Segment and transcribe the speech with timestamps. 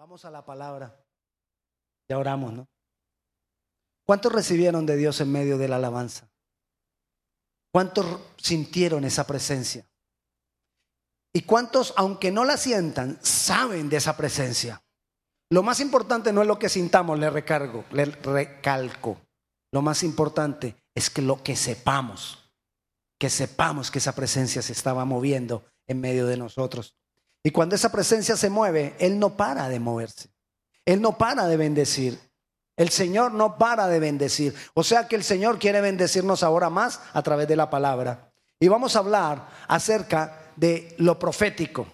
[0.00, 0.98] Vamos a la palabra.
[2.08, 2.66] Ya oramos, ¿no?
[4.06, 6.26] ¿Cuántos recibieron de Dios en medio de la alabanza?
[7.70, 8.06] ¿Cuántos
[8.38, 9.86] sintieron esa presencia?
[11.34, 14.82] ¿Y cuántos, aunque no la sientan, saben de esa presencia?
[15.50, 19.20] Lo más importante no es lo que sintamos, le recargo, le recalco.
[19.70, 22.50] Lo más importante es que lo que sepamos,
[23.18, 26.96] que sepamos que esa presencia se estaba moviendo en medio de nosotros.
[27.42, 30.28] Y cuando esa presencia se mueve, Él no para de moverse.
[30.84, 32.18] Él no para de bendecir.
[32.76, 34.54] El Señor no para de bendecir.
[34.74, 38.32] O sea que el Señor quiere bendecirnos ahora más a través de la palabra.
[38.58, 41.86] Y vamos a hablar acerca de lo profético.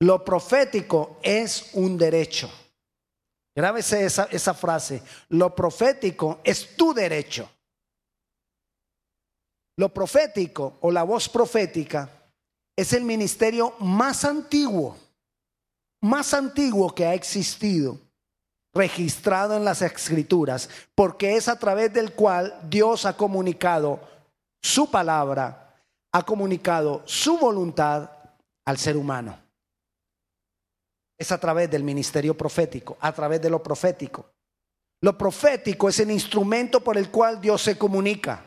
[0.00, 2.50] Lo profético es un derecho.
[3.54, 5.02] Grábese esa, esa frase.
[5.30, 7.48] Lo profético es tu derecho.
[9.76, 12.10] Lo profético o la voz profética
[12.76, 14.96] es el ministerio más antiguo,
[16.02, 17.98] más antiguo que ha existido,
[18.74, 24.00] registrado en las escrituras, porque es a través del cual Dios ha comunicado
[24.62, 25.74] su palabra,
[26.12, 28.10] ha comunicado su voluntad
[28.66, 29.38] al ser humano.
[31.18, 34.26] Es a través del ministerio profético, a través de lo profético.
[35.00, 38.44] Lo profético es el instrumento por el cual Dios se comunica.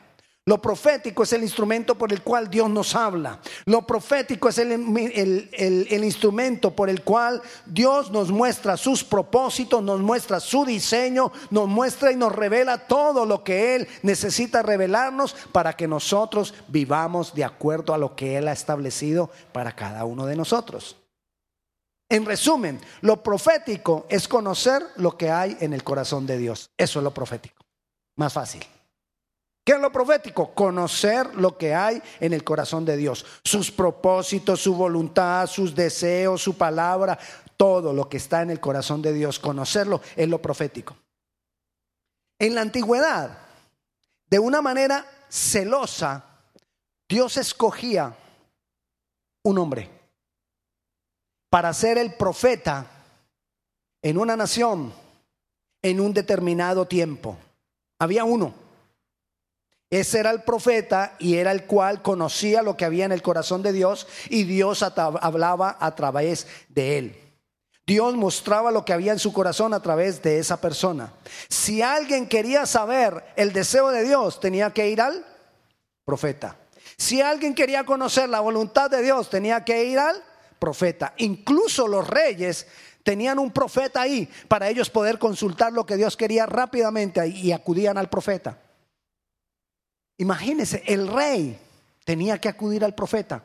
[0.49, 3.39] Lo profético es el instrumento por el cual Dios nos habla.
[3.65, 9.99] Lo profético es el, el, instrumento por el cual Dios nos muestra sus propósitos, nos
[9.99, 15.73] muestra su diseño, nos muestra y nos revela todo lo que Él necesita revelarnos para
[15.73, 20.35] que nosotros vivamos de acuerdo a lo que Él ha establecido para cada uno de
[20.35, 20.95] nosotros.
[22.09, 26.71] En resumen, lo profético es conocer lo que hay en el corazón de Dios.
[26.75, 27.63] Eso es lo profético.
[28.15, 28.65] Más fácil.
[29.63, 30.53] ¿Qué es lo profético?
[30.53, 36.41] Conocer lo que hay en el corazón de Dios, sus propósitos, su voluntad, sus deseos,
[36.41, 37.19] su palabra,
[37.55, 40.95] todo lo que está en el corazón de Dios, conocerlo es lo profético.
[42.39, 43.37] En la antigüedad,
[44.29, 46.23] de una manera celosa,
[47.07, 48.15] Dios escogía
[49.43, 49.89] un hombre
[51.49, 52.85] para ser el profeta
[54.01, 54.93] en una nación
[55.81, 57.37] en un determinado tiempo.
[57.99, 58.68] Había uno.
[59.89, 63.63] Ese era el profeta y era el cual conocía lo que había en el corazón
[63.63, 67.29] de Dios y Dios hablaba a través de él.
[67.87, 71.11] Dios mostraba lo que había en su corazón a través de esa persona.
[71.47, 75.25] Si alguien quería saber el deseo de Dios, tenía que ir al
[76.05, 76.55] profeta.
[76.95, 80.23] Si alguien quería conocer la voluntad de Dios, tenía que ir al
[80.59, 81.15] profeta.
[81.17, 82.67] Incluso los reyes
[83.01, 87.97] tenían un profeta ahí para ellos poder consultar lo que Dios quería rápidamente y acudían
[87.97, 88.59] al profeta.
[90.19, 91.57] Imagínense, el rey
[92.03, 93.41] tenía que acudir al profeta,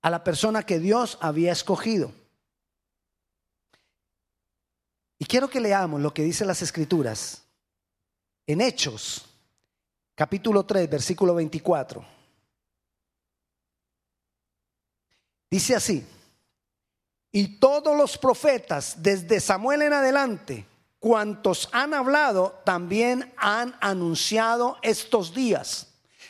[0.00, 2.12] a la persona que Dios había escogido.
[5.18, 7.42] Y quiero que leamos lo que dice las escrituras
[8.46, 9.24] en Hechos,
[10.14, 12.06] capítulo 3, versículo 24.
[15.50, 16.06] Dice así,
[17.32, 20.64] y todos los profetas desde Samuel en adelante,
[21.00, 25.87] cuantos han hablado, también han anunciado estos días.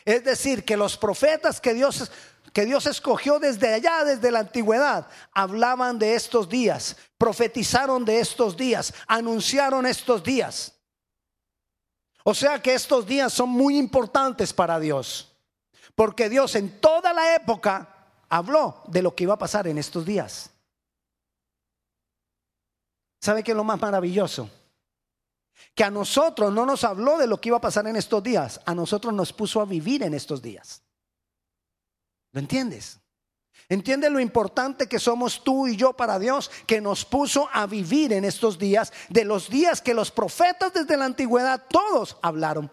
[0.09, 2.11] Es decir, que los profetas que Dios,
[2.55, 8.57] que Dios escogió desde allá, desde la antigüedad, hablaban de estos días, profetizaron de estos
[8.57, 10.73] días, anunciaron estos días.
[12.25, 15.37] O sea que estos días son muy importantes para Dios,
[15.95, 20.07] porque Dios en toda la época habló de lo que iba a pasar en estos
[20.07, 20.49] días.
[23.21, 24.49] ¿Sabe qué es lo más maravilloso?
[25.79, 28.61] Que a nosotros no nos habló de lo que iba a pasar en estos días,
[28.67, 30.83] a nosotros nos puso a vivir en estos días.
[32.33, 32.99] ¿Lo entiendes?
[33.69, 38.13] Entiende lo importante que somos tú y yo para Dios, que nos puso a vivir
[38.13, 42.69] en estos días, de los días que los profetas desde la antigüedad todos hablaron.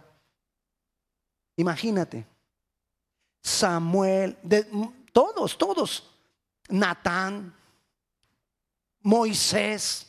[1.57, 2.25] Imagínate,
[3.39, 4.35] Samuel,
[5.13, 6.11] todos, todos,
[6.69, 7.55] Natán,
[9.01, 10.07] Moisés,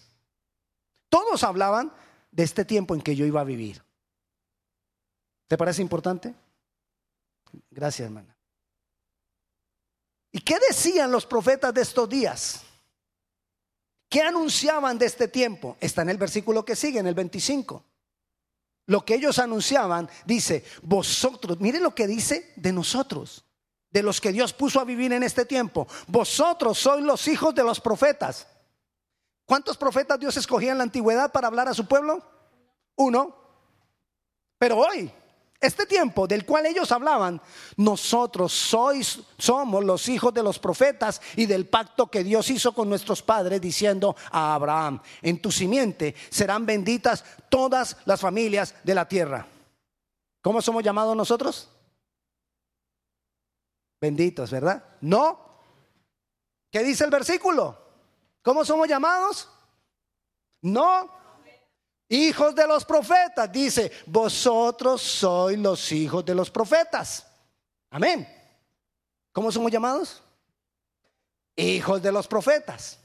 [1.10, 1.92] todos hablaban
[2.36, 3.82] de este tiempo en que yo iba a vivir.
[5.48, 6.34] ¿Te parece importante?
[7.70, 8.36] Gracias, hermana.
[10.32, 12.62] ¿Y qué decían los profetas de estos días?
[14.10, 15.78] ¿Qué anunciaban de este tiempo?
[15.80, 17.82] Está en el versículo que sigue, en el 25.
[18.84, 23.46] Lo que ellos anunciaban dice, vosotros, miren lo que dice de nosotros,
[23.90, 25.88] de los que Dios puso a vivir en este tiempo.
[26.06, 28.46] Vosotros sois los hijos de los profetas.
[29.46, 32.20] ¿Cuántos profetas Dios escogía en la antigüedad para hablar a su pueblo?
[32.96, 33.34] Uno.
[34.58, 35.12] Pero hoy
[35.60, 37.40] Este tiempo del cual ellos hablaban,
[37.76, 42.90] nosotros sois, somos los hijos de los profetas y del pacto que Dios hizo con
[42.90, 49.08] nuestros padres, diciendo a Abraham: En tu simiente serán benditas todas las familias de la
[49.08, 49.46] tierra.
[50.42, 51.70] ¿Cómo somos llamados nosotros?
[53.98, 54.84] Benditos, ¿verdad?
[55.00, 55.40] No.
[56.70, 57.85] ¿Qué dice el versículo?
[58.46, 59.48] ¿Cómo somos llamados?
[60.62, 61.10] No.
[62.08, 63.50] Hijos de los profetas.
[63.50, 67.26] Dice, vosotros sois los hijos de los profetas.
[67.90, 68.24] Amén.
[69.32, 70.22] ¿Cómo somos llamados?
[71.56, 73.00] Hijos de los profetas.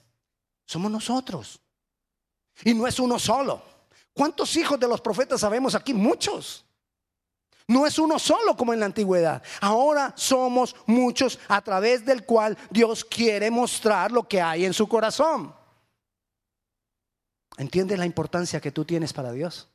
[0.67, 1.59] Somos nosotros.
[2.63, 3.63] Y no es uno solo.
[4.13, 5.91] ¿Cuántos hijos de los profetas sabemos aquí?
[5.91, 6.63] Muchos.
[7.71, 9.41] No es uno solo como en la antigüedad.
[9.61, 14.89] Ahora somos muchos a través del cual Dios quiere mostrar lo que hay en su
[14.89, 15.55] corazón.
[17.57, 19.69] ¿Entiendes la importancia que tú tienes para Dios?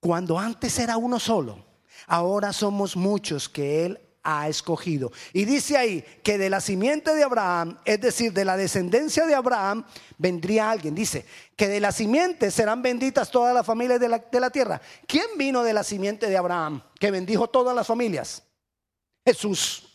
[0.00, 1.64] Cuando antes era uno solo,
[2.08, 5.12] ahora somos muchos que Él ha escogido.
[5.32, 9.34] Y dice ahí que de la simiente de Abraham, es decir, de la descendencia de
[9.34, 9.84] Abraham,
[10.18, 10.94] vendría alguien.
[10.94, 11.24] Dice
[11.56, 14.80] que de la simiente serán benditas todas las familias de la, de la tierra.
[15.06, 18.42] ¿Quién vino de la simiente de Abraham que bendijo todas las familias?
[19.24, 19.86] Jesús.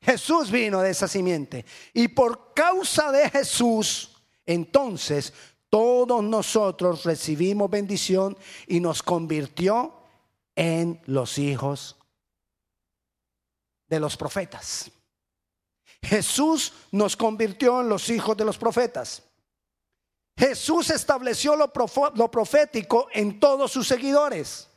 [0.00, 1.64] Jesús vino de esa simiente.
[1.92, 5.32] Y por causa de Jesús, entonces
[5.70, 8.36] todos nosotros recibimos bendición
[8.66, 9.94] y nos convirtió
[10.56, 11.97] en los hijos
[13.88, 14.90] de los profetas.
[16.02, 19.22] Jesús nos convirtió en los hijos de los profetas.
[20.36, 21.72] Jesús estableció lo,
[22.30, 24.68] profético en todos sus seguidores.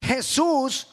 [0.00, 0.88] Jesús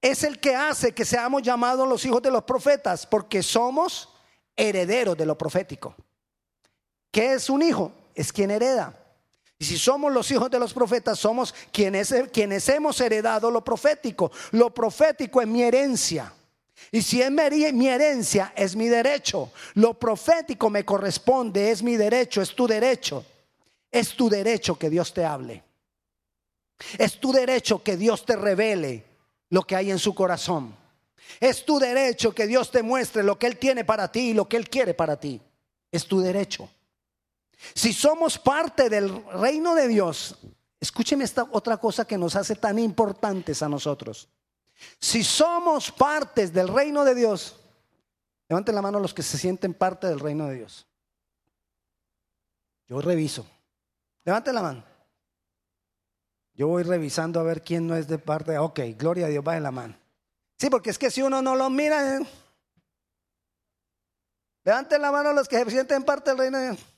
[0.00, 4.08] es el que hace que seamos llamados los hijos de los profetas porque somos
[4.56, 5.94] herederos de lo profético.
[7.10, 7.92] ¿Qué es un hijo?
[8.14, 9.05] Es quien hereda.
[9.58, 14.30] Y si somos los hijos de los profetas, somos quienes, quienes hemos heredado lo profético.
[14.52, 16.32] Lo profético es mi herencia.
[16.92, 19.50] Y si es mi herencia, es mi derecho.
[19.74, 23.24] Lo profético me corresponde, es mi derecho, es tu derecho.
[23.90, 25.64] Es tu derecho que Dios te hable.
[26.98, 29.04] Es tu derecho que Dios te revele
[29.48, 30.76] lo que hay en su corazón.
[31.40, 34.46] Es tu derecho que Dios te muestre lo que Él tiene para ti y lo
[34.46, 35.40] que Él quiere para ti.
[35.90, 36.68] Es tu derecho.
[37.74, 40.38] Si somos parte del reino de Dios,
[40.80, 44.28] escúcheme esta otra cosa que nos hace tan importantes a nosotros.
[45.00, 47.56] Si somos partes del reino de Dios,
[48.48, 50.86] levanten la mano los que se sienten parte del reino de Dios.
[52.86, 53.46] Yo reviso.
[54.24, 54.84] Levanten la mano.
[56.54, 58.56] Yo voy revisando a ver quién no es de parte.
[58.58, 59.96] Ok, gloria a Dios, va en la mano.
[60.58, 62.16] Sí, porque es que si uno no lo mira.
[62.16, 62.26] ¿eh?
[64.64, 66.95] Levanten la mano los que se sienten parte del reino de Dios.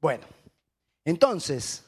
[0.00, 0.26] Bueno,
[1.04, 1.84] entonces,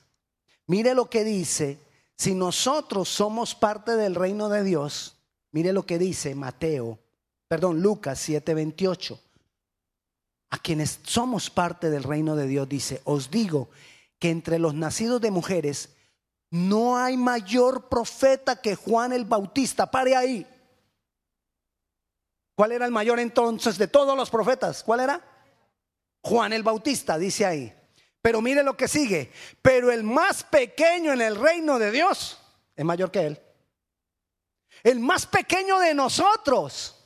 [0.66, 1.78] mire lo que dice,
[2.16, 5.16] si nosotros somos parte del reino de Dios,
[5.52, 6.98] mire lo que dice Mateo,
[7.48, 9.18] perdón, Lucas 7:28.
[10.50, 13.70] A quienes somos parte del reino de Dios dice, os digo
[14.18, 15.90] que entre los nacidos de mujeres
[16.50, 19.90] no hay mayor profeta que Juan el Bautista.
[19.90, 20.46] Pare ahí.
[22.56, 24.82] ¿Cuál era el mayor entonces de todos los profetas?
[24.82, 25.24] ¿Cuál era?
[26.22, 27.79] Juan el Bautista, dice ahí.
[28.22, 29.32] Pero mire lo que sigue.
[29.62, 32.40] Pero el más pequeño en el reino de Dios
[32.76, 33.40] es mayor que él.
[34.82, 36.96] El más pequeño de nosotros.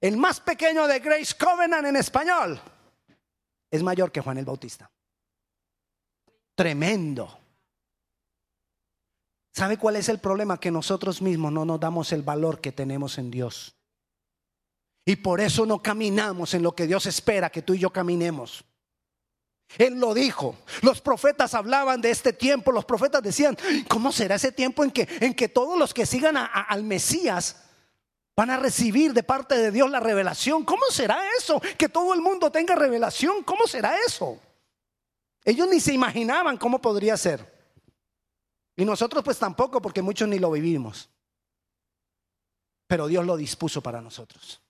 [0.00, 2.60] El más pequeño de Grace Covenant en español.
[3.70, 4.90] Es mayor que Juan el Bautista.
[6.54, 7.38] Tremendo.
[9.54, 10.58] ¿Sabe cuál es el problema?
[10.58, 13.76] Que nosotros mismos no nos damos el valor que tenemos en Dios.
[15.04, 18.64] Y por eso no caminamos en lo que Dios espera que tú y yo caminemos.
[19.78, 20.56] Él lo dijo.
[20.82, 22.72] Los profetas hablaban de este tiempo.
[22.72, 23.56] Los profetas decían,
[23.88, 27.64] ¿cómo será ese tiempo en que, en que todos los que sigan al Mesías
[28.34, 30.64] van a recibir de parte de Dios la revelación?
[30.64, 31.60] ¿Cómo será eso?
[31.78, 33.42] Que todo el mundo tenga revelación.
[33.44, 34.38] ¿Cómo será eso?
[35.44, 37.52] Ellos ni se imaginaban cómo podría ser.
[38.76, 41.10] Y nosotros pues tampoco porque muchos ni lo vivimos.
[42.86, 44.60] Pero Dios lo dispuso para nosotros.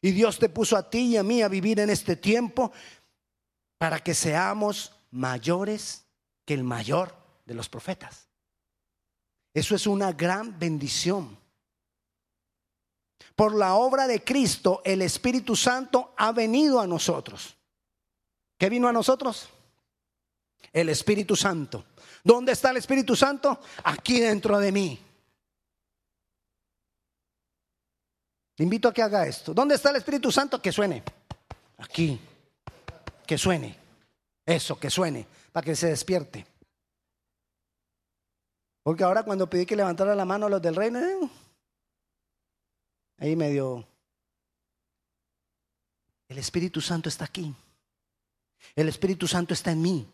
[0.00, 2.72] Y Dios te puso a ti y a mí a vivir en este tiempo
[3.78, 6.04] para que seamos mayores
[6.44, 7.14] que el mayor
[7.44, 8.28] de los profetas.
[9.52, 11.38] Eso es una gran bendición.
[13.36, 17.56] Por la obra de Cristo, el Espíritu Santo ha venido a nosotros.
[18.58, 19.48] ¿Qué vino a nosotros?
[20.72, 21.84] El Espíritu Santo.
[22.22, 23.60] ¿Dónde está el Espíritu Santo?
[23.84, 25.00] Aquí dentro de mí.
[28.56, 29.52] Te invito a que haga esto.
[29.52, 30.62] ¿Dónde está el Espíritu Santo?
[30.62, 31.02] Que suene.
[31.78, 32.20] Aquí
[33.26, 33.76] que suene.
[34.46, 35.26] Eso, que suene.
[35.52, 36.46] para que se despierte.
[38.82, 41.30] Porque ahora cuando pedí que levantara la mano a los del reino, eh,
[43.18, 43.86] ahí medio...
[46.28, 47.54] El Espíritu Santo está aquí.
[48.74, 50.06] El Espíritu Santo está en mí.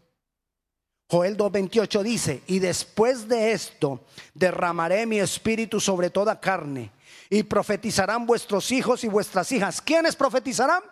[1.10, 6.92] Joel 2.28 dice, y después de esto derramaré mi espíritu sobre toda carne
[7.28, 9.80] y profetizarán vuestros hijos y vuestras hijas.
[9.80, 10.82] ¿Quiénes profetizarán?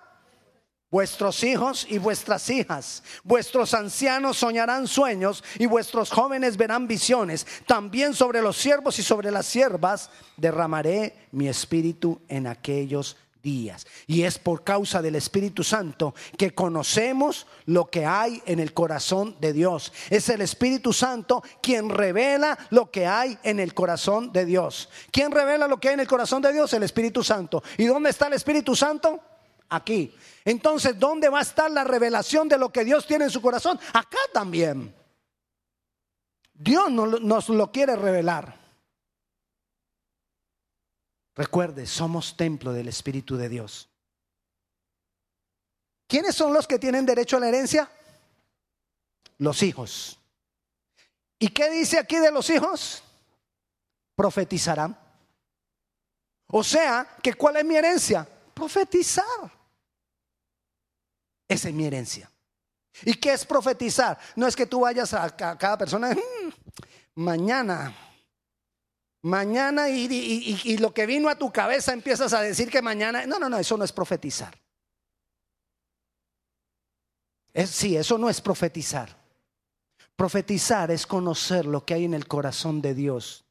[0.91, 7.47] Vuestros hijos y vuestras hijas, vuestros ancianos soñarán sueños y vuestros jóvenes verán visiones.
[7.67, 13.87] También sobre los siervos y sobre las siervas derramaré mi espíritu en aquellos días.
[14.07, 19.37] Y es por causa del Espíritu Santo que conocemos lo que hay en el corazón
[19.41, 19.93] de Dios.
[20.09, 24.89] Es el Espíritu Santo quien revela lo que hay en el corazón de Dios.
[25.11, 26.73] ¿Quién revela lo que hay en el corazón de Dios?
[26.73, 27.63] El Espíritu Santo.
[27.77, 29.23] ¿Y dónde está el Espíritu Santo?
[29.71, 30.15] Aquí.
[30.45, 33.79] Entonces, ¿dónde va a estar la revelación de lo que Dios tiene en su corazón?
[33.93, 34.95] Acá también.
[36.55, 38.59] Dios nos lo quiere revelar.
[41.37, 43.89] Recuerde, somos templo del Espíritu de Dios.
[46.09, 47.89] ¿Quiénes son los que tienen derecho a la herencia?
[49.37, 50.19] Los hijos.
[51.39, 53.05] ¿Y qué dice aquí de los hijos?
[54.17, 54.99] Profetizarán.
[56.49, 58.27] O sea, que ¿cuál es mi herencia?
[58.55, 59.58] Profetizar.
[61.49, 62.31] Esa es mi herencia.
[63.03, 64.19] ¿Y qué es profetizar?
[64.37, 66.53] No es que tú vayas a, cada persona, mm,
[67.15, 67.95] mañana,
[69.23, 73.49] mañana y, lo que vino a tu cabeza empiezas a decir que mañana, no, no,
[73.49, 74.59] no, eso no es profetizar.
[77.67, 79.17] Sí, eso no es profetizar.
[80.15, 83.45] Profetizar es conocer lo que hay en el corazón de Dios.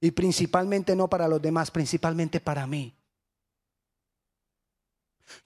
[0.00, 2.99] Y principalmente no para los demás, principalmente para mí.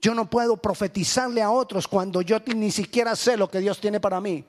[0.00, 4.00] Yo no puedo profetizarle a otros cuando yo ni siquiera sé lo que Dios tiene
[4.00, 4.44] para mí.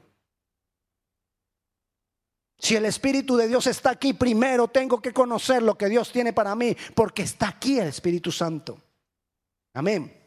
[2.58, 6.34] Si el Espíritu de Dios está aquí, primero tengo que conocer lo que Dios tiene
[6.34, 8.82] para mí, porque está aquí el Espíritu Santo.
[9.74, 10.22] Amén.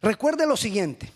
[0.00, 1.12] Recuerde lo siguiente.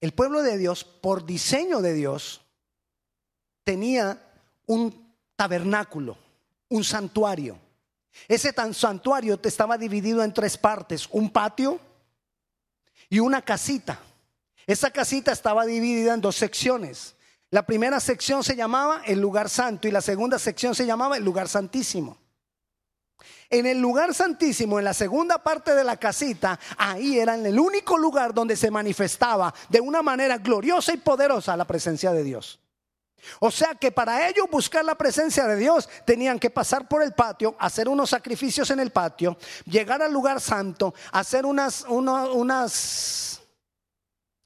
[0.00, 2.40] El pueblo de Dios, por diseño de Dios,
[3.64, 4.22] tenía
[4.66, 6.27] un tabernáculo
[6.68, 7.58] un santuario.
[8.26, 11.78] Ese tan santuario estaba dividido en tres partes, un patio
[13.08, 14.00] y una casita.
[14.66, 17.14] Esa casita estaba dividida en dos secciones.
[17.50, 21.24] La primera sección se llamaba el lugar santo y la segunda sección se llamaba el
[21.24, 22.18] lugar santísimo.
[23.50, 27.96] En el lugar santísimo, en la segunda parte de la casita, ahí era el único
[27.96, 32.60] lugar donde se manifestaba de una manera gloriosa y poderosa la presencia de Dios.
[33.40, 37.12] O sea que para ellos buscar la presencia de Dios tenían que pasar por el
[37.12, 43.40] patio, hacer unos sacrificios en el patio, llegar al lugar santo, hacer unas, unas,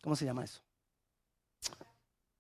[0.02, 0.61] ¿cómo se llama eso?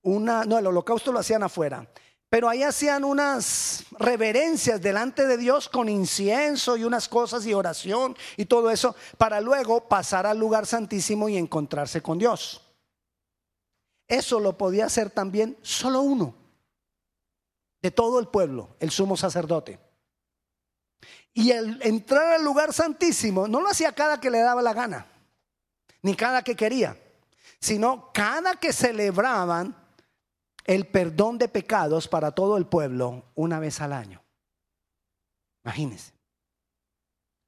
[0.02, 1.86] Una, no, el holocausto lo hacían afuera,
[2.28, 8.16] pero ahí hacían unas reverencias delante de Dios con incienso y unas cosas y oración
[8.36, 12.61] y todo eso, para luego pasar al lugar santísimo y encontrarse con Dios.
[14.12, 16.34] Eso lo podía hacer también solo uno
[17.80, 19.80] de todo el pueblo, el sumo sacerdote.
[21.32, 25.06] Y el entrar al lugar santísimo no lo hacía cada que le daba la gana,
[26.02, 26.94] ni cada que quería,
[27.58, 29.74] sino cada que celebraban
[30.66, 34.22] el perdón de pecados para todo el pueblo una vez al año.
[35.64, 36.12] Imagínense.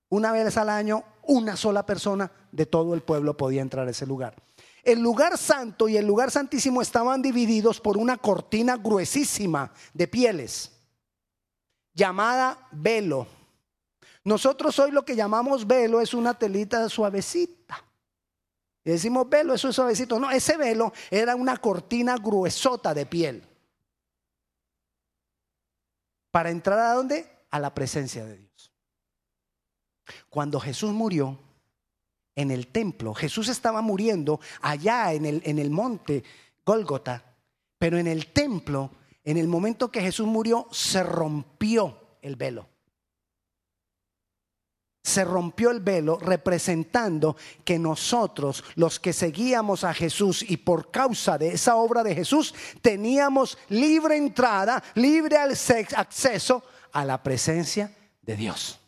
[0.08, 4.06] Una vez al año, una sola persona de todo el pueblo podía entrar a ese
[4.06, 4.42] lugar.
[4.84, 10.72] El lugar santo y el lugar santísimo estaban divididos por una cortina gruesísima de pieles,
[11.94, 13.26] llamada velo.
[14.24, 17.82] Nosotros hoy lo que llamamos velo es una telita suavecita.
[18.84, 20.20] Y decimos velo, eso es suavecito.
[20.20, 23.48] No, ese velo era una cortina gruesota de piel.
[26.30, 27.46] Para entrar a dónde?
[27.50, 28.72] A la presencia de Dios.
[30.28, 31.38] Cuando Jesús murió,
[32.36, 33.14] en el templo.
[33.14, 36.22] Jesús estaba muriendo allá en el, en el monte
[36.64, 37.22] Gólgota,
[37.78, 38.90] pero en el templo,
[39.22, 42.68] en el momento que Jesús murió, se rompió el velo.
[45.02, 51.36] Se rompió el velo representando que nosotros, los que seguíamos a Jesús y por causa
[51.36, 58.80] de esa obra de Jesús, teníamos libre entrada, libre acceso a la presencia de Dios.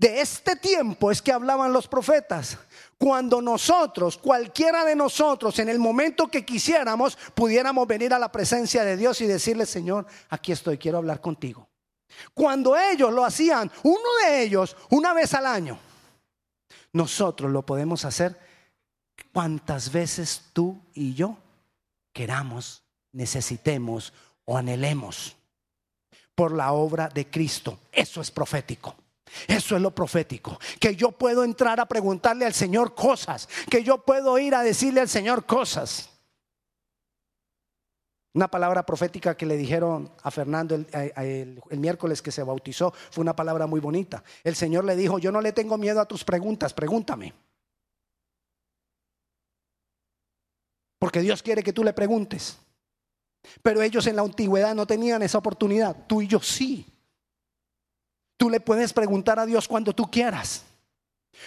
[0.00, 2.56] De este tiempo es que hablaban los profetas.
[2.96, 8.82] Cuando nosotros, cualquiera de nosotros, en el momento que quisiéramos, pudiéramos venir a la presencia
[8.82, 11.68] de Dios y decirle, Señor, aquí estoy, quiero hablar contigo.
[12.32, 15.78] Cuando ellos lo hacían, uno de ellos, una vez al año.
[16.94, 18.40] nosotros lo podemos hacer
[19.34, 21.36] cuantas veces tú y yo
[22.14, 24.14] queramos, necesitemos
[24.46, 25.36] o anhelemos
[26.34, 27.78] por la obra de Cristo.
[27.92, 28.96] Eso es profético.
[29.46, 30.58] Eso es lo profético.
[30.78, 33.48] Que yo puedo entrar a preguntarle al Señor cosas.
[33.70, 36.10] Que yo puedo ir a decirle al Señor cosas.
[38.32, 43.34] Una palabra profética que le dijeron a Fernando el, miércoles que se bautizó fue una
[43.34, 44.22] palabra muy bonita.
[44.44, 47.34] El Señor le dijo, yo no le tengo miedo a tus preguntas, pregúntame.
[51.00, 52.58] Porque Dios quiere que tú le preguntes.
[53.62, 56.06] Pero ellos en la antigüedad no tenían esa oportunidad.
[56.06, 56.86] Tú y yo sí.
[58.40, 60.64] Tú le puedes preguntar a Dios cuando tú quieras.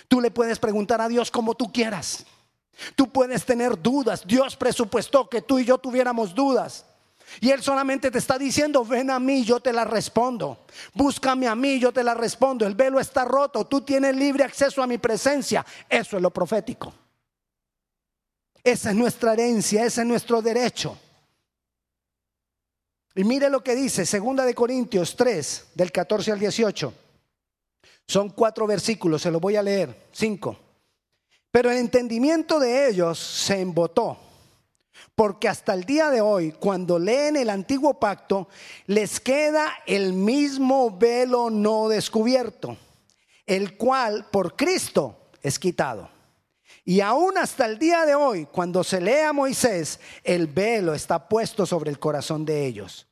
[0.08, 2.24] Tú le puedes preguntar a Dios como tú quieras.
[2.96, 4.22] Tú puedes tener dudas.
[4.28, 6.86] Dios presupuestó que tú y yo tuviéramos dudas.
[7.42, 10.68] Y Él solamente te está diciendo, ven a mí, yo te la respondo.
[10.94, 12.64] Búscame a mí, yo te la respondo.
[12.68, 15.66] El velo está roto, tú tienes libre acceso a mi presencia.
[15.90, 16.94] Eso es lo profético.
[18.64, 20.96] Esa es nuestra herencia, ese es nuestro derecho.
[23.16, 26.94] Y mire lo que dice, segunda de Corintios 3, del 14 al 18.
[28.08, 30.58] Son cuatro versículos, se los voy a leer, cinco.
[31.52, 34.18] Pero el entendimiento de ellos se embotó,
[35.14, 38.48] porque hasta el día de hoy, cuando leen el antiguo pacto,
[38.88, 42.76] les queda el mismo velo no descubierto,
[43.46, 46.10] el cual por Cristo es quitado.
[46.86, 51.30] Y aún hasta el día de hoy, cuando se lee a Moisés, el velo está
[51.30, 53.08] puesto sobre el corazón de ellos.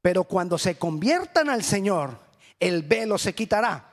[0.00, 2.18] Pero cuando se conviertan al Señor,
[2.58, 3.90] el velo se quitará.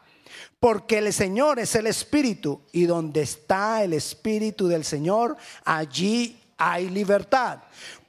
[0.59, 6.89] Porque el Señor es el Espíritu y donde está el Espíritu del Señor, allí hay
[6.89, 7.59] libertad.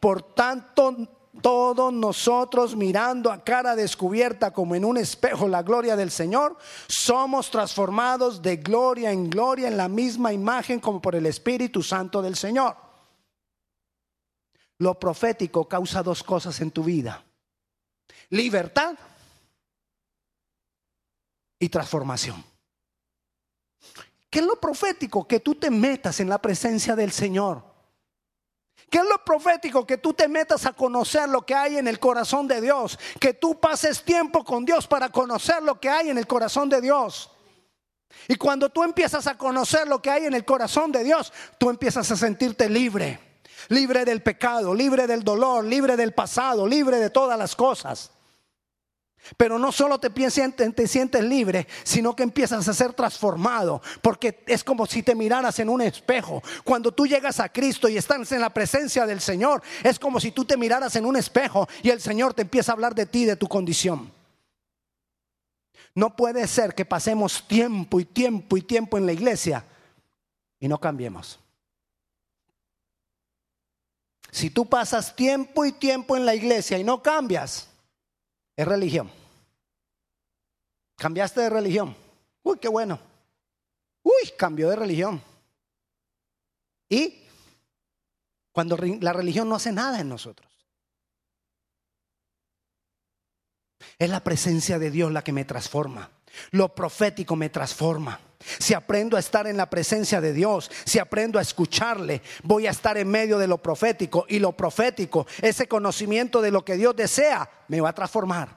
[0.00, 6.10] Por tanto, todos nosotros mirando a cara descubierta como en un espejo la gloria del
[6.10, 11.82] Señor, somos transformados de gloria en gloria en la misma imagen como por el Espíritu
[11.82, 12.76] Santo del Señor.
[14.78, 17.24] Lo profético causa dos cosas en tu vida.
[18.30, 18.94] Libertad
[21.58, 22.44] y transformación.
[24.30, 25.26] ¿Qué es lo profético?
[25.26, 27.67] Que tú te metas en la presencia del Señor.
[28.90, 29.86] ¿Qué es lo profético?
[29.86, 32.98] Que tú te metas a conocer lo que hay en el corazón de Dios.
[33.20, 36.80] Que tú pases tiempo con Dios para conocer lo que hay en el corazón de
[36.80, 37.30] Dios.
[38.26, 41.68] Y cuando tú empiezas a conocer lo que hay en el corazón de Dios, tú
[41.68, 43.20] empiezas a sentirte libre.
[43.68, 48.10] Libre del pecado, libre del dolor, libre del pasado, libre de todas las cosas.
[49.36, 54.64] Pero no solo te, te sientes libre, sino que empiezas a ser transformado, porque es
[54.64, 56.42] como si te miraras en un espejo.
[56.64, 60.30] Cuando tú llegas a Cristo y estás en la presencia del Señor, es como si
[60.30, 63.24] tú te miraras en un espejo y el Señor te empieza a hablar de ti,
[63.24, 64.10] de tu condición.
[65.94, 69.64] No puede ser que pasemos tiempo y tiempo y tiempo en la iglesia
[70.60, 71.40] y no cambiemos.
[74.30, 77.67] Si tú pasas tiempo y tiempo en la iglesia y no cambias,
[78.58, 79.08] es religión.
[80.96, 81.96] Cambiaste de religión.
[82.42, 82.98] Uy, qué bueno.
[84.02, 85.22] Uy, cambió de religión.
[86.88, 87.22] Y
[88.50, 90.50] cuando la religión no hace nada en nosotros.
[93.96, 96.10] Es la presencia de Dios la que me transforma.
[96.50, 98.18] Lo profético me transforma.
[98.40, 102.70] Si aprendo a estar en la presencia de Dios, si aprendo a escucharle, voy a
[102.70, 104.26] estar en medio de lo profético.
[104.28, 108.56] Y lo profético, ese conocimiento de lo que Dios desea, me va a transformar.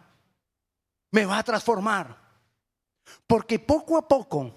[1.11, 2.17] Me va a transformar.
[3.25, 4.53] Porque poco a poco,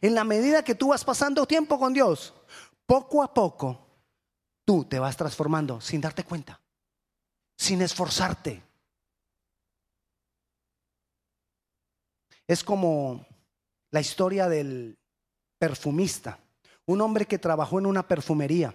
[0.00, 2.34] en la medida que tú vas pasando tiempo con Dios,
[2.84, 3.86] poco a poco,
[4.64, 6.60] tú te vas transformando sin darte cuenta,
[7.56, 8.62] sin esforzarte.
[12.46, 13.26] Es como
[13.90, 14.98] la historia del
[15.58, 16.38] perfumista,
[16.86, 18.74] un hombre que trabajó en una perfumería.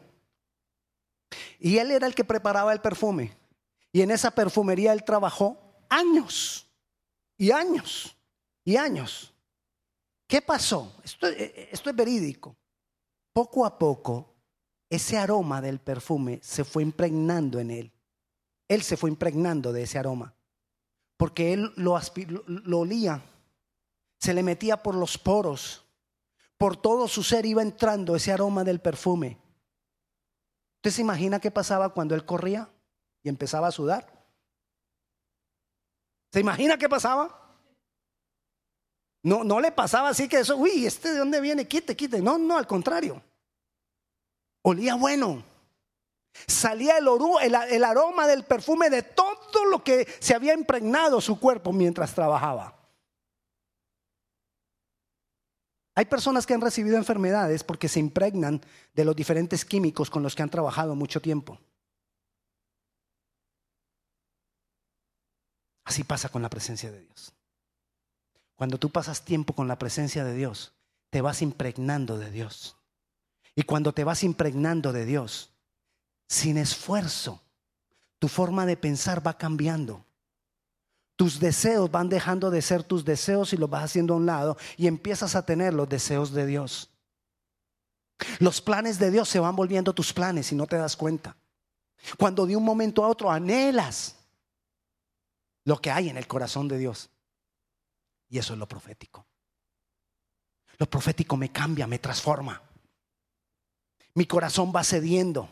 [1.59, 3.37] Y él era el que preparaba el perfume.
[3.91, 5.57] Y en esa perfumería él trabajó
[5.89, 6.67] años
[7.37, 8.15] y años
[8.63, 9.33] y años.
[10.27, 10.95] ¿Qué pasó?
[11.03, 12.55] Esto, eh, eh, es verídico.
[13.33, 14.33] Poco a poco,
[14.89, 17.91] ese aroma del perfume se fue impregnando en él.
[18.67, 20.33] Él se fue impregnando de ese aroma.
[21.17, 21.99] Porque él lo,
[22.45, 23.21] lo olía,
[24.21, 25.83] se le metía por los poros,
[26.57, 29.39] por todo su ser iba entrando ese aroma del perfume.
[30.77, 32.69] ¿Usted se imagina qué pasaba cuando él corría
[33.23, 34.07] y empezaba a sudar?
[36.31, 37.35] ¿Se imagina qué pasaba?
[39.23, 42.21] No, no le pasaba así que eso, uy, este de dónde viene, quite, quite.
[42.21, 43.23] No, no, al contrario.
[44.61, 45.43] Olía bueno.
[46.47, 51.73] Salía el, el aroma del perfume de todo lo que se había impregnado su cuerpo
[51.73, 52.80] mientras trabajaba.
[55.95, 58.61] Hay personas que han recibido enfermedades porque se impregnan
[58.93, 61.59] de los diferentes químicos con los que han trabajado mucho tiempo.
[65.83, 67.33] Así pasa con la presencia de Dios.
[68.55, 70.73] Cuando tú pasas tiempo con la presencia de Dios,
[71.09, 72.77] te vas impregnando de Dios.
[73.55, 75.51] Y cuando te vas impregnando de Dios,
[76.27, 77.41] sin esfuerzo,
[78.19, 80.05] tu forma de pensar va cambiando.
[81.21, 84.57] Tus deseos van dejando de ser tus deseos y los vas haciendo a un lado
[84.75, 86.89] y empiezas a tener los deseos de Dios.
[88.39, 91.37] Los planes de Dios se van volviendo tus planes y no te das cuenta.
[92.17, 94.15] Cuando de un momento a otro anhelas
[95.63, 97.11] lo que hay en el corazón de Dios.
[98.27, 99.23] Y eso es lo profético.
[100.79, 102.63] Lo profético me cambia, me transforma.
[104.15, 105.47] Mi corazón va cediendo.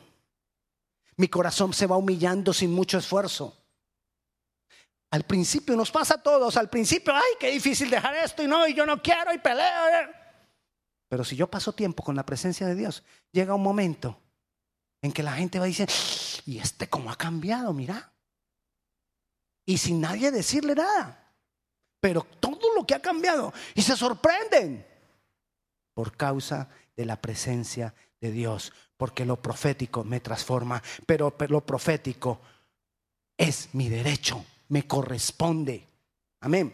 [1.15, 3.58] Mi corazón se va humillando sin mucho esfuerzo.
[5.11, 8.67] Al principio nos pasa a todos, al principio, ay, qué difícil dejar esto y no,
[8.67, 9.87] y yo no quiero y peleo.
[9.87, 10.09] Eh".
[11.07, 14.19] Pero si yo paso tiempo con la presencia de Dios, llega un momento
[15.01, 15.89] en que la gente va a decir,
[16.45, 18.11] y este cómo ha cambiado, mira.
[19.65, 21.33] Y sin nadie decirle nada.
[21.99, 23.51] Pero todo lo que ha cambiado.
[23.73, 24.85] Y se sorprenden
[25.93, 28.73] por causa de la presencia de Dios.
[28.97, 30.81] Porque lo profético me transforma.
[31.05, 32.41] Pero, pero lo profético
[33.37, 35.87] es mi derecho me corresponde.
[36.39, 36.73] Amén.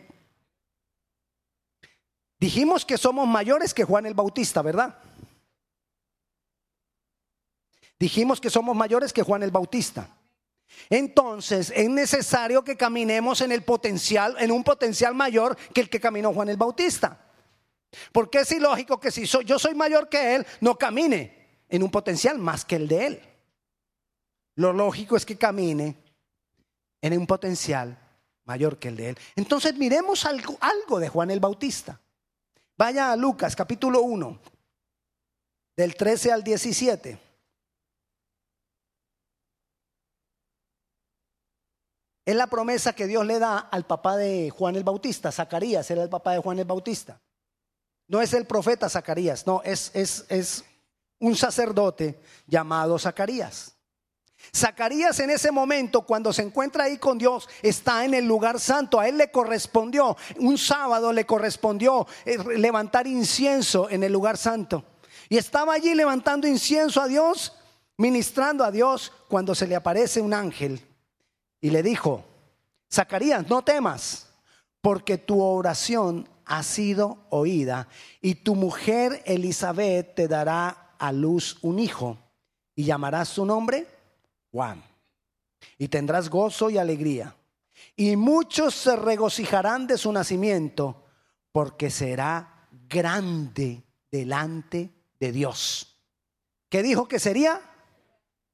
[2.39, 4.99] Dijimos que somos mayores que Juan el Bautista, ¿verdad?
[7.97, 10.09] Dijimos que somos mayores que Juan el Bautista.
[10.89, 16.01] Entonces es necesario que caminemos en el potencial, en un potencial mayor que el que
[16.01, 17.21] caminó Juan el Bautista.
[18.11, 22.37] Porque es ilógico que si yo soy mayor que él, no camine en un potencial
[22.37, 23.21] más que el de él.
[24.55, 26.04] Lo lógico es que camine
[27.01, 27.97] en un potencial
[28.45, 29.17] mayor que el de él.
[29.35, 31.99] Entonces miremos algo, de Juan el Bautista.
[32.77, 34.39] Vaya a Lucas capítulo 1,
[35.75, 37.19] del 13 al 17.
[42.25, 45.31] Es la promesa que Dios le da al papá de Juan el Bautista.
[45.31, 47.21] Zacarías era el papá de Juan el Bautista.
[48.07, 50.63] No es el profeta Zacarías, no, es, es, es
[51.19, 53.74] un sacerdote llamado Zacarías.
[54.53, 58.99] Zacarías en ese momento, cuando se encuentra ahí con Dios, está en el lugar santo.
[58.99, 64.83] A él le correspondió, un sábado le correspondió eh, levantar incienso en el lugar santo.
[65.29, 67.53] Y estaba allí levantando incienso a Dios,
[67.97, 70.81] ministrando a Dios, cuando se le aparece un ángel
[71.61, 72.23] y le dijo,
[72.93, 74.27] Zacarías, no temas,
[74.81, 77.87] porque tu oración ha sido oída
[78.21, 82.19] y tu mujer Elizabeth te dará a luz un hijo
[82.75, 83.87] y llamarás su nombre
[84.55, 84.81] Juan.
[85.77, 87.35] Y tendrás gozo y alegría.
[87.97, 91.03] Y muchos se regocijarán de su nacimiento,
[91.51, 95.99] porque será grande delante de Dios.
[96.69, 97.59] ¿Qué dijo que sería?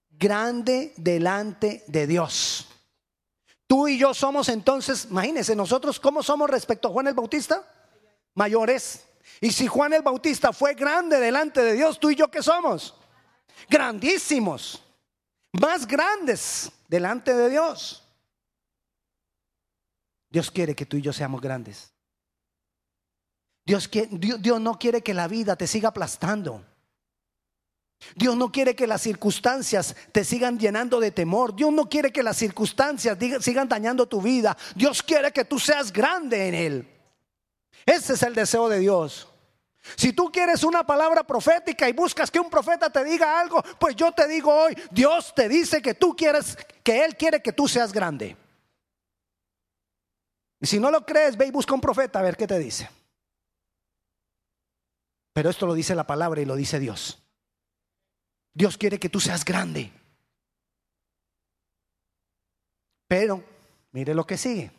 [0.09, 2.67] Grande delante de Dios.
[3.67, 7.63] Tú y yo somos entonces, imagínense, nosotros cómo somos respecto a Juan el Bautista?
[8.33, 9.05] Mayores.
[9.39, 12.95] Y si Juan el Bautista fue grande delante de Dios, tú y yo qué somos?
[13.69, 14.81] Grandísimos
[15.53, 18.03] más grandes delante de Dios.
[20.29, 21.91] Dios quiere que tú y yo seamos grandes.
[23.65, 26.65] Dios, Dios, no quiere que la vida te siga aplastando.
[28.15, 31.55] Dios no quiere que las circunstancias te sigan llenando de temor.
[31.55, 34.57] Dios no quiere que las circunstancias sigan dañando tu vida.
[34.75, 36.87] Dios quiere que tú seas grande en Él.
[37.85, 39.30] Ese es el deseo de Dios.
[39.81, 43.95] Si tú quieres una palabra profética y buscas que un profeta te diga algo, pues
[43.95, 47.67] yo te digo hoy, Dios te dice que tú quieres, que Él quiere que tú
[47.67, 48.37] seas grande.
[50.59, 52.89] Y si no lo crees, ve y busca un profeta a ver qué te dice.
[55.33, 57.23] Pero esto lo dice la palabra y lo dice Dios.
[58.53, 59.91] Dios quiere que tú seas grande.
[63.07, 63.43] Pero,
[63.91, 64.71] mire lo que sigue.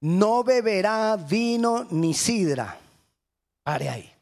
[0.00, 2.80] No beberá vino ni sidra
[3.64, 4.14] Pare ahí.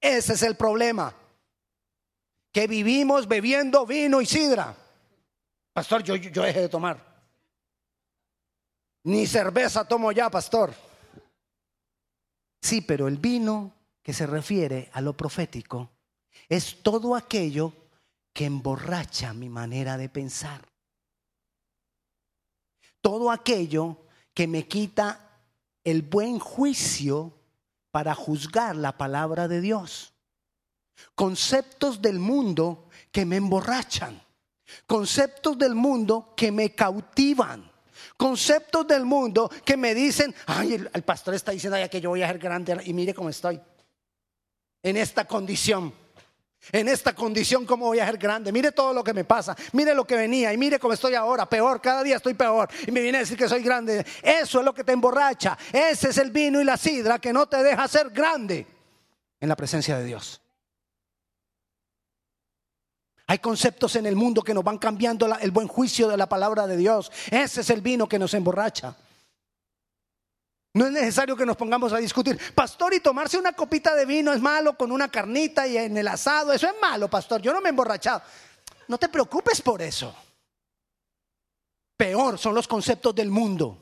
[0.00, 1.14] Ese es el problema.
[2.52, 4.76] Que vivimos bebiendo vino y sidra.
[5.72, 7.14] Pastor, yo, yo dejé de tomar.
[9.02, 10.72] Ni cerveza tomo ya, pastor.
[12.62, 15.90] Sí, pero el vino que se refiere a lo profético
[16.48, 17.72] es todo aquello
[18.32, 20.62] que emborracha mi manera de pensar.
[23.00, 25.42] Todo aquello que me quita
[25.82, 27.32] el buen juicio
[27.94, 30.14] para juzgar la palabra de Dios.
[31.14, 34.20] Conceptos del mundo que me emborrachan.
[34.84, 37.70] Conceptos del mundo que me cautivan.
[38.16, 42.22] Conceptos del mundo que me dicen, ay, el, pastor está diciendo ya que yo voy
[42.22, 43.60] a ser grande y mire cómo estoy.
[44.82, 45.94] En esta condición.
[46.72, 48.50] En esta condición, ¿cómo voy a ser grande?
[48.50, 49.56] Mire todo lo que me pasa.
[49.72, 51.48] Mire lo que venía y mire cómo estoy ahora.
[51.48, 52.68] Peor, cada día estoy peor.
[52.86, 54.04] Y me viene a decir que soy grande.
[54.22, 55.56] Eso es lo que te emborracha.
[55.72, 58.66] Ese es el vino y la sidra que no te deja ser grande
[59.40, 60.40] en la presencia de Dios.
[63.26, 66.66] Hay conceptos en el mundo que nos van cambiando el buen juicio de la palabra
[66.66, 67.10] de Dios.
[67.30, 68.96] Ese es el vino que nos emborracha.
[70.74, 72.36] No es necesario que nos pongamos a discutir.
[72.52, 76.08] Pastor, y tomarse una copita de vino es malo con una carnita y en el
[76.08, 76.52] asado.
[76.52, 77.40] Eso es malo, pastor.
[77.40, 78.22] Yo no me he emborrachado.
[78.88, 80.12] No te preocupes por eso.
[81.96, 83.78] Peor son los conceptos del mundo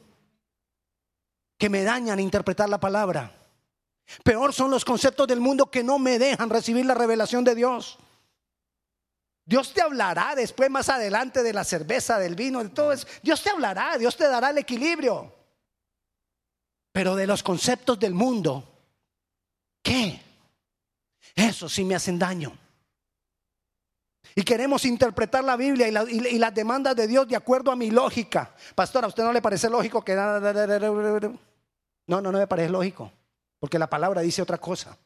[1.57, 3.35] que me dañan interpretar la palabra.
[4.23, 7.99] Peor son los conceptos del mundo que no me dejan recibir la revelación de Dios.
[9.47, 13.07] Dios te hablará después, más adelante, de la cerveza, del vino, de todo eso.
[13.23, 15.42] Dios te hablará, Dios te dará el equilibrio.
[16.93, 18.69] Pero de los conceptos del mundo,
[19.83, 20.21] ¿qué?
[21.35, 22.57] Eso sí me hacen daño.
[24.35, 28.55] Y queremos interpretar la Biblia y, las demandas de Dios de acuerdo a mi lógica.
[28.75, 30.15] Pastor, ¿a usted no le parece lógico que...
[30.15, 33.13] No, no, no me parece lógico.
[33.59, 34.97] Porque la palabra dice otra cosa.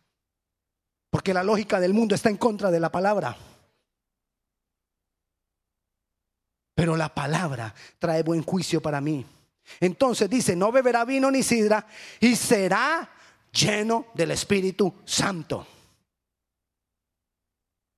[1.11, 3.37] Porque la lógica del mundo está en contra de la palabra.
[6.77, 9.25] pero la palabra trae buen juicio para mí.
[9.81, 11.87] Entonces dice, no beberá vino ni sidra
[12.21, 13.11] y será
[13.53, 15.67] lleno del Espíritu Santo.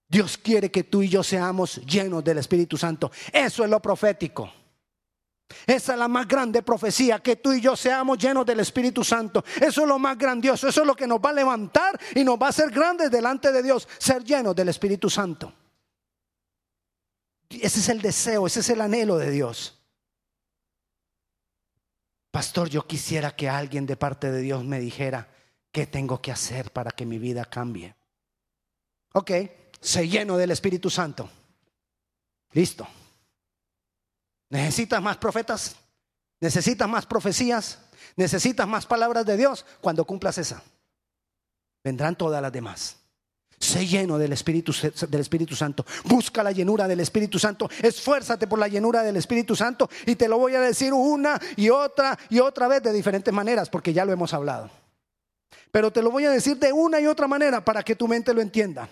[0.09, 3.11] Dios quiere que tú y yo seamos llenos del Espíritu Santo.
[3.33, 4.50] Eso es lo profético.
[5.66, 9.44] Esa es la más grande profecía, que tú y yo seamos llenos del Espíritu Santo.
[9.61, 12.38] Eso es lo más grandioso, eso es lo que nos va a levantar y nos
[12.38, 15.52] va a hacer grandes delante de Dios, ser llenos del Espíritu Santo.
[17.48, 19.77] Ese es el deseo, ese es el anhelo de Dios.
[22.30, 25.28] Pastor, yo quisiera que alguien de parte de Dios me dijera
[25.72, 27.94] qué tengo que hacer para que mi vida cambie.
[29.14, 29.30] Ok,
[29.80, 31.30] se lleno del Espíritu Santo.
[32.52, 32.86] Listo.
[34.50, 35.76] ¿Necesitas más profetas?
[36.40, 37.78] ¿Necesitas más profecías?
[38.16, 39.64] ¿Necesitas más palabras de Dios?
[39.80, 40.62] Cuando cumplas esa,
[41.82, 42.97] vendrán todas las demás.
[43.60, 44.72] Sé lleno del Espíritu,
[45.08, 45.84] del Espíritu Santo.
[46.04, 47.68] Busca la llenura del Espíritu Santo.
[47.82, 49.90] Esfuérzate por la llenura del Espíritu Santo.
[50.06, 53.68] Y te lo voy a decir una y otra y otra vez de diferentes maneras,
[53.68, 54.70] porque ya lo hemos hablado.
[55.72, 58.32] Pero te lo voy a decir de una y otra manera para que tu mente
[58.32, 58.88] lo entienda.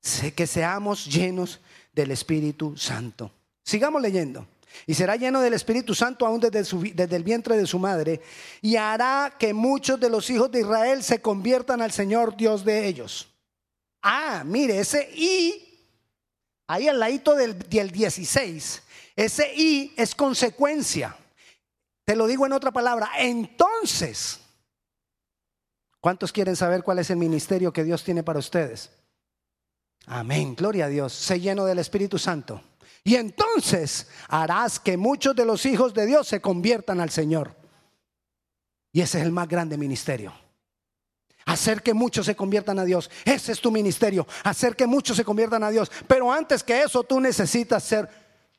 [0.00, 1.60] Sé que seamos llenos
[1.92, 3.32] del Espíritu Santo.
[3.62, 4.46] Sigamos leyendo
[4.86, 8.20] y será lleno del Espíritu Santo aún desde, el vientre de su madre,
[8.62, 12.86] y hará que muchos de los hijos de Israel se conviertan al Señor Dios de
[12.86, 13.28] ellos.
[14.02, 15.78] Ah, mire, ese y,
[16.66, 18.82] ahí al ladito del, del 16,
[19.16, 21.16] ese y es consecuencia.
[22.04, 24.40] Te lo digo en otra palabra, entonces,
[26.00, 28.90] ¿cuántos quieren saber cuál es el ministerio que Dios tiene para ustedes?
[30.06, 32.62] Amén, gloria a Dios, sé lleno del Espíritu Santo.
[33.04, 37.56] Y entonces harás que muchos de los hijos de Dios se conviertan al Señor.
[38.92, 40.32] Y ese es el más grande ministerio.
[41.46, 43.10] Hacer que muchos se conviertan a Dios.
[43.24, 44.26] Ese es tu ministerio.
[44.44, 45.90] Hacer que muchos se conviertan a Dios.
[46.06, 48.08] Pero antes que eso, tú necesitas ser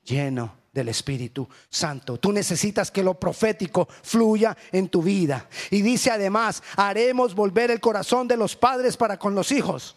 [0.03, 2.17] lleno del Espíritu Santo.
[2.17, 5.47] Tú necesitas que lo profético fluya en tu vida.
[5.69, 9.95] Y dice además, haremos volver el corazón de los padres para con los hijos.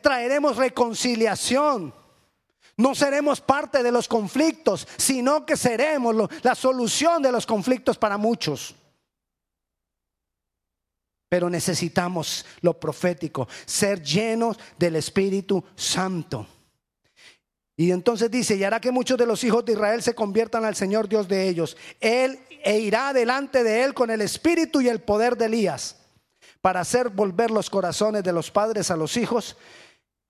[0.00, 1.94] Traeremos reconciliación
[2.78, 8.16] no seremos parte de los conflictos, sino que seremos la solución de los conflictos para
[8.16, 8.74] muchos.
[11.28, 16.46] Pero necesitamos lo profético, ser llenos del Espíritu Santo.
[17.76, 20.76] Y entonces dice, y hará que muchos de los hijos de Israel se conviertan al
[20.76, 21.76] Señor Dios de ellos.
[22.00, 25.96] Él e irá delante de él con el espíritu y el poder de Elías,
[26.60, 29.56] para hacer volver los corazones de los padres a los hijos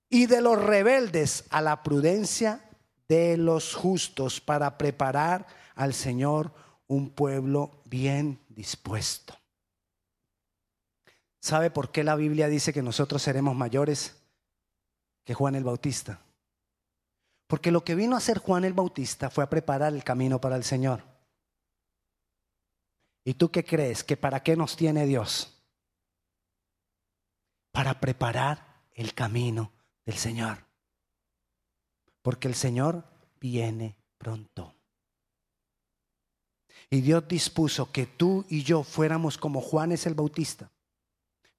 [0.09, 2.67] y de los rebeldes a la prudencia
[3.07, 5.45] de los justos para preparar
[5.75, 6.53] al Señor
[6.87, 9.35] un pueblo bien dispuesto.
[11.39, 14.17] ¿Sabe por qué la Biblia dice que nosotros seremos mayores
[15.23, 16.19] que Juan el Bautista?
[17.47, 20.55] Porque lo que vino a hacer Juan el Bautista fue a preparar el camino para
[20.55, 21.03] el Señor.
[23.23, 24.03] ¿Y tú qué crees?
[24.03, 25.63] ¿Que para qué nos tiene Dios?
[27.71, 29.71] Para preparar el camino
[30.09, 30.57] el Señor.
[32.21, 33.03] Porque el Señor
[33.39, 34.73] viene pronto.
[36.89, 40.71] Y Dios dispuso que tú y yo fuéramos como Juanes el Bautista.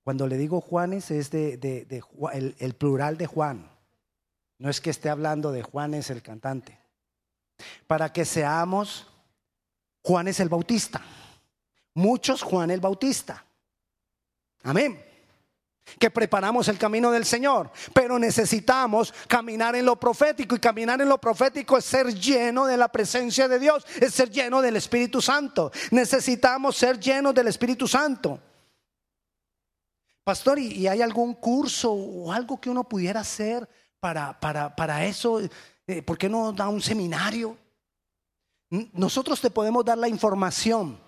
[0.02, 3.70] Cuando le digo Juanes es de, el, el plural de Juan.
[4.58, 6.78] No es que esté hablando de Juanes el cantante.
[7.86, 9.06] Para que seamos
[10.02, 11.00] Juanes el Bautista.
[11.94, 13.44] Muchos Juan el Bautista.
[14.64, 15.09] Amén.
[15.98, 21.08] Que preparamos el camino del Señor, pero necesitamos caminar en lo profético y caminar en
[21.08, 25.20] lo profético es ser lleno de la presencia de Dios, es ser lleno del Espíritu
[25.20, 25.72] Santo.
[25.90, 28.40] Necesitamos ser llenos del Espíritu Santo.
[30.24, 35.40] Pastor, ¿y, hay algún curso o algo que uno pudiera hacer para, para, para eso?
[35.86, 37.56] Eh, ¿Por qué no da un seminario?
[38.92, 41.00] Nosotros te podemos dar la información,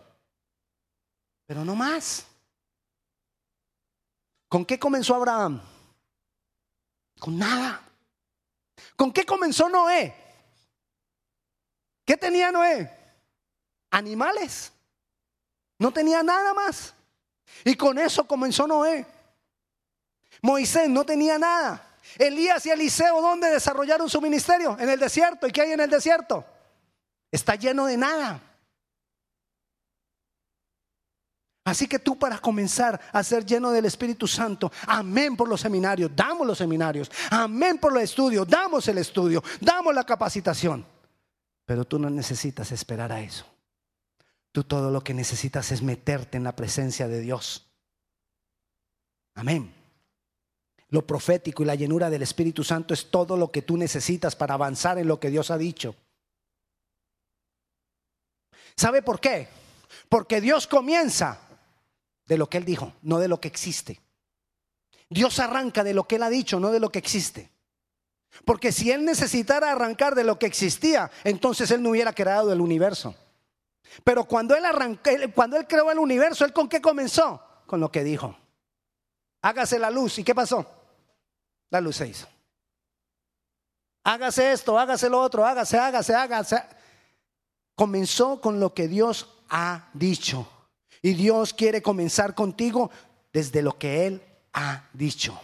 [1.46, 2.26] pero no más.
[4.52, 5.62] ¿Con qué comenzó Abraham?
[7.18, 7.80] Con nada.
[8.96, 10.14] ¿Con qué comenzó Noé?
[12.04, 12.94] ¿Qué tenía Noé?
[13.90, 14.70] Animales.
[15.78, 16.92] No tenía nada más.
[17.64, 19.06] Y con eso comenzó Noé.
[20.42, 21.96] Moisés no tenía nada.
[22.18, 24.76] Elías y Eliseo, ¿dónde desarrollaron su ministerio?
[24.78, 25.46] En el desierto.
[25.46, 26.44] ¿Y qué hay en el desierto?
[27.30, 28.38] Está lleno de nada.
[31.64, 36.10] Así que tú para comenzar a ser lleno del Espíritu Santo, amén por los seminarios,
[36.14, 40.84] damos los seminarios, amén por los estudios, damos el estudio, damos la capacitación.
[41.64, 43.46] Pero tú no necesitas esperar a eso.
[44.50, 47.70] Tú todo lo que necesitas es meterte en la presencia de Dios.
[49.34, 49.72] Amén.
[50.88, 54.54] Lo profético y la llenura del Espíritu Santo es todo lo que tú necesitas para
[54.54, 55.94] avanzar en lo que Dios ha dicho.
[58.76, 59.48] ¿Sabe por qué?
[60.08, 61.51] Porque Dios comienza
[62.26, 64.00] de lo que Él dijo, no de lo que existe.
[65.08, 67.50] Dios arranca de lo que Él ha dicho, no de lo que existe.
[68.44, 72.60] Porque si Él necesitara arrancar de lo que existía, entonces Él no hubiera creado el
[72.60, 73.14] universo.
[74.04, 77.42] Pero cuando Él arrancó, cuando Él creó el universo, ¿Él con qué comenzó?
[77.66, 78.36] Con lo que dijo.
[79.42, 80.18] Hágase la luz.
[80.18, 80.66] ¿Y qué pasó?
[81.68, 82.26] La luz se hizo.
[84.04, 86.62] Hágase esto, hágase lo otro, hágase, hágase, hágase.
[87.74, 90.48] Comenzó con lo que Dios ha dicho.
[91.02, 92.90] Y Dios quiere comenzar contigo
[93.32, 95.38] desde lo que Él ha dicho.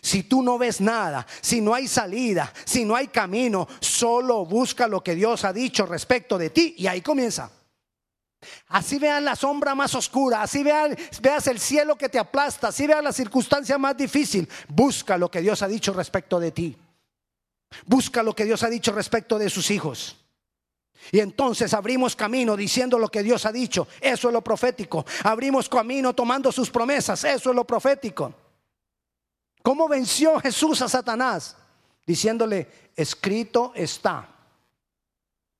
[0.00, 4.88] Si tú no ves nada, si no hay salida, si no hay camino, solo busca
[4.88, 7.50] lo que Dios ha dicho respecto de ti y ahí comienza.
[8.68, 12.86] Así veas la sombra más oscura, así veas, veas el cielo que te aplasta, así
[12.86, 16.76] veas la circunstancia más difícil, busca lo que Dios ha dicho respecto de ti.
[17.86, 20.16] Busca lo que Dios ha dicho respecto de sus hijos.
[21.12, 23.86] Y entonces abrimos camino diciendo lo que Dios ha dicho.
[24.00, 25.04] Eso es lo profético.
[25.22, 27.22] Abrimos camino tomando sus promesas.
[27.24, 28.32] Eso es lo profético.
[29.62, 31.56] ¿Cómo venció Jesús a Satanás?
[32.06, 34.28] Diciéndole, escrito está.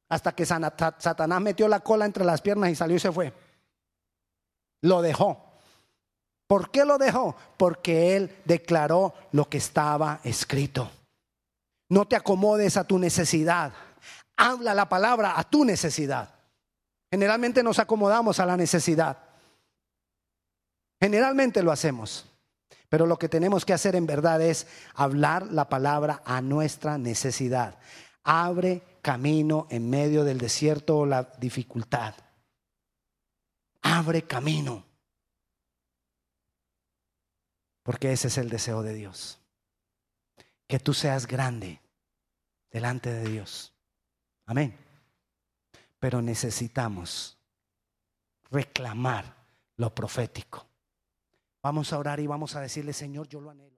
[0.09, 3.33] Hasta que Satanás metió la cola entre las piernas y salió y se fue.
[4.83, 5.43] Lo dejó.
[6.47, 7.35] ¿Por qué lo dejó?
[7.57, 10.91] Porque él declaró lo que estaba escrito.
[11.89, 13.73] No te acomodes a tu necesidad
[14.37, 16.35] habla la palabra a tu necesidad.
[17.11, 19.19] Generalmente nos acomodamos a la necesidad.
[21.01, 22.27] Generalmente lo hacemos.
[22.89, 27.79] Pero lo que tenemos que hacer en verdad es hablar la palabra a nuestra necesidad.
[28.23, 32.15] Abre camino en medio del desierto o la dificultad.
[33.83, 34.85] Abre camino.
[37.83, 39.41] Porque ese es el deseo de Dios.
[40.67, 41.81] Que tú seas grande
[42.71, 43.74] delante de Dios.
[44.47, 44.77] Amén.
[45.99, 47.39] Pero necesitamos
[48.51, 49.35] reclamar
[49.77, 50.67] lo profético.
[51.63, 53.73] Vamos a orar y vamos a decirle, Señor, yo lo anhelo.